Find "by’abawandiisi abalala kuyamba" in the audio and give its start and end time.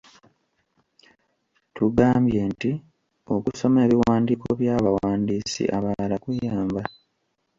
4.61-6.81